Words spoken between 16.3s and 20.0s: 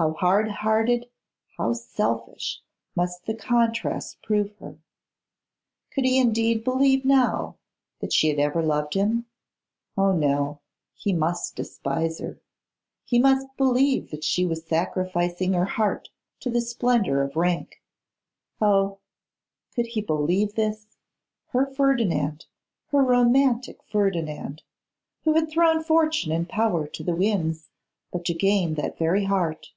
to the splendour of rank. Oh! could he